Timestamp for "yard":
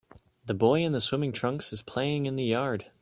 2.43-2.89